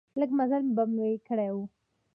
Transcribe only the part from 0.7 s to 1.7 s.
به مې کړی و.